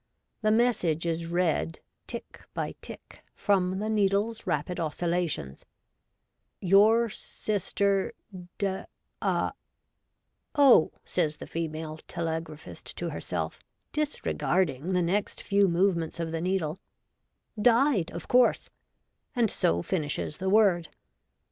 The 0.41 0.49
message 0.49 1.05
is 1.05 1.27
read, 1.27 1.79
tick 2.07 2.41
by 2.55 2.73
tick, 2.81 3.21
from 3.35 3.77
the 3.77 3.87
needle's 3.87 4.47
rapid 4.47 4.79
oscillations:—' 4.79 5.63
Your 6.73 7.07
sister 7.07 8.13
di 8.57 8.87
''Oh,' 10.55 10.91
says 11.05 11.37
the 11.37 11.45
female 11.45 11.99
tele 12.07 12.41
graphist 12.41 12.95
to 12.95 13.09
herself, 13.11 13.59
disregarding 13.93 14.93
the 14.93 15.03
next 15.03 15.43
few 15.43 15.67
move 15.67 15.95
ments 15.95 16.19
of 16.19 16.31
the 16.31 16.41
needle,' 16.41 16.79
died, 17.71 18.09
of 18.09 18.27
course,' 18.27 18.71
and 19.35 19.51
so 19.51 19.83
finishes 19.83 20.37
the 20.37 20.49
word. 20.49 20.87